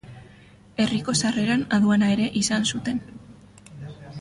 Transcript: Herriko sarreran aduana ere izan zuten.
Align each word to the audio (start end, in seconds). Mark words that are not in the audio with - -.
Herriko 0.83 1.13
sarreran 1.21 1.65
aduana 1.77 2.09
ere 2.15 2.25
izan 2.41 2.69
zuten. 2.75 3.03